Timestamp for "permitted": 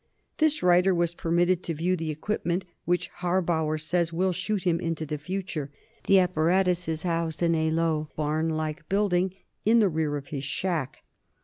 1.13-1.61